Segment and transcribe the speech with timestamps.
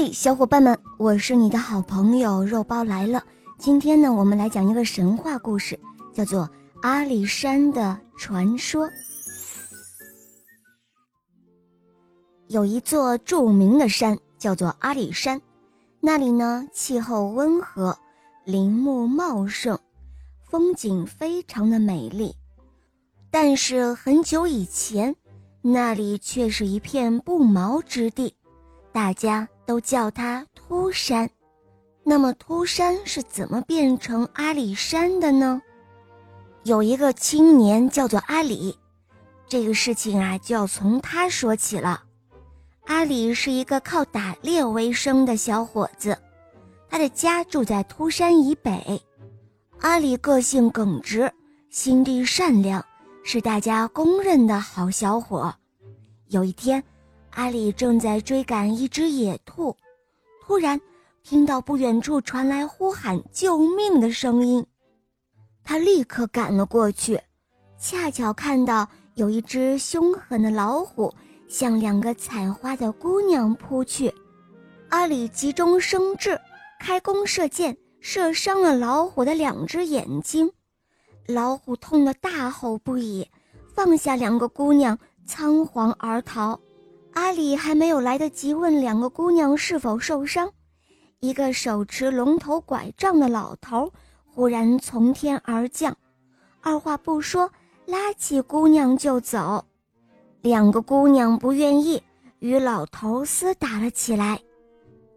[0.00, 3.20] 嘿，小伙伴们，我是你的好朋友肉包来了。
[3.58, 5.76] 今天呢，我们来讲一个神话故事，
[6.14, 6.44] 叫做
[6.82, 8.86] 《阿里山的传说》。
[12.46, 15.42] 有一座著名的山，叫做阿里山，
[15.98, 17.98] 那里呢，气候温和，
[18.44, 19.76] 林木茂盛，
[20.48, 22.36] 风景非常的美丽。
[23.32, 25.16] 但是很久以前，
[25.60, 28.32] 那里却是一片不毛之地，
[28.92, 29.48] 大家。
[29.68, 31.28] 都叫它秃山，
[32.02, 35.60] 那么秃山是怎么变成阿里山的呢？
[36.62, 38.74] 有一个青年叫做阿里，
[39.46, 42.02] 这个事情啊就要从他说起了。
[42.86, 46.16] 阿里是一个靠打猎为生的小伙子，
[46.88, 48.98] 他的家住在秃山以北。
[49.80, 51.30] 阿里个性耿直，
[51.68, 52.82] 心地善良，
[53.22, 55.54] 是大家公认的好小伙。
[56.28, 56.82] 有一天。
[57.38, 59.76] 阿里正在追赶一只野兔，
[60.42, 60.80] 突然
[61.22, 64.66] 听到不远处传来呼喊救命的声音，
[65.62, 67.20] 他立刻赶了过去，
[67.78, 71.14] 恰巧看到有一只凶狠的老虎
[71.46, 74.12] 向两个采花的姑娘扑去。
[74.88, 76.36] 阿里急中生智，
[76.80, 80.50] 开弓射箭，射伤了老虎的两只眼睛，
[81.28, 83.30] 老虎痛得大吼不已，
[83.72, 86.58] 放下两个姑娘，仓皇而逃。
[87.18, 90.48] 阿里还没有来得及问两个姑娘是否受伤，
[91.18, 93.92] 一个手持龙头拐杖的老头
[94.24, 95.96] 忽然从天而降，
[96.60, 97.50] 二话不说
[97.86, 99.64] 拉起姑娘就走。
[100.42, 102.00] 两个姑娘不愿意，
[102.38, 104.40] 与老头厮打了起来。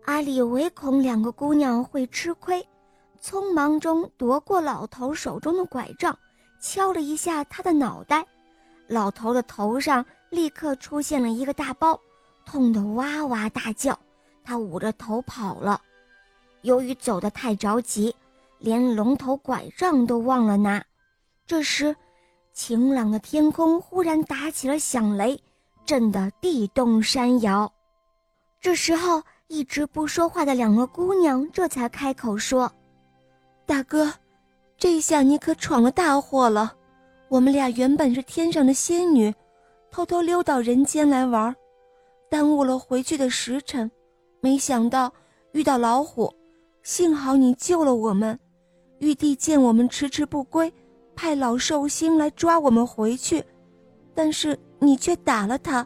[0.05, 2.67] 阿里唯恐两个姑娘会吃亏，
[3.21, 6.17] 匆忙中夺过老头手中的拐杖，
[6.59, 8.25] 敲了一下他的脑袋，
[8.91, 10.05] 老头的头上。
[10.31, 11.99] 立刻出现了一个大包，
[12.45, 13.99] 痛得哇哇大叫。
[14.45, 15.81] 他捂着头跑了。
[16.61, 18.15] 由于走得太着急，
[18.57, 20.81] 连龙头拐杖都忘了拿。
[21.45, 21.93] 这时，
[22.53, 25.37] 晴朗的天空忽然打起了响雷，
[25.85, 27.69] 震得地动山摇。
[28.61, 32.71] 这时候，一直不说话的两个姑娘这才开口说
[33.67, 34.13] ：“大哥，
[34.77, 36.73] 这下你可闯了大祸了。
[37.31, 39.33] 我们俩原本是天上的仙女。”
[39.89, 41.53] 偷偷溜到人间来玩，
[42.29, 43.91] 耽误了回去的时辰，
[44.39, 45.11] 没想到
[45.51, 46.33] 遇到老虎，
[46.81, 48.39] 幸好你救了我们。
[48.99, 50.71] 玉帝见我们迟迟不归，
[51.13, 53.43] 派老寿星来抓我们回去，
[54.15, 55.85] 但是你却打了他。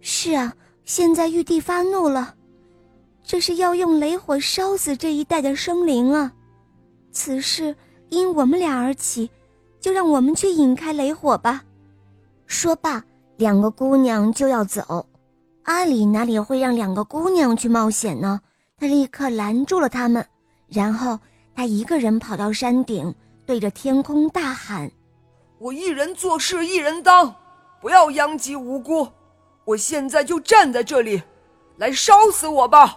[0.00, 0.54] 是啊，
[0.84, 2.36] 现在玉帝发怒了，
[3.24, 6.32] 这是要用雷火烧死这一代的生灵啊！
[7.10, 7.74] 此事
[8.10, 9.28] 因我们俩而起，
[9.82, 11.62] 就让我们去引开雷火吧。
[12.46, 13.04] 说罢。
[13.38, 15.04] 两个姑娘就要走，
[15.64, 18.40] 阿里哪里会让两个姑娘去冒险呢？
[18.78, 20.24] 他立刻拦住了他们，
[20.68, 21.18] 然后
[21.52, 23.12] 他一个人跑到山顶，
[23.44, 24.88] 对着天空大喊
[25.58, 27.34] ：“我一人做事一人当，
[27.80, 29.08] 不要殃及无辜！
[29.64, 31.20] 我现在就站在这里，
[31.78, 32.96] 来烧死我吧！”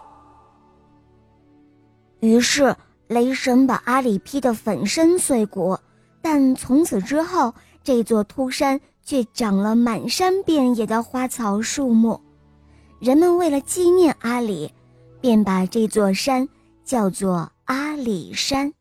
[2.19, 2.75] 于是
[3.07, 5.75] 雷神把阿里劈得粉身碎骨，
[6.25, 7.53] 但从此之后，
[7.83, 8.81] 这座秃山。
[9.07, 12.19] 却长了满山遍野的花草树木，
[12.97, 14.73] 人们为了纪念阿里，
[15.21, 16.49] 便把这座山
[16.83, 18.73] 叫做阿里山。